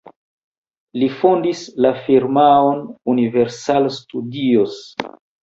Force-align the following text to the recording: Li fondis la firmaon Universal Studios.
Li 1.01 1.09
fondis 1.17 1.61
la 1.87 1.91
firmaon 2.07 2.81
Universal 3.15 3.93
Studios. 4.01 4.77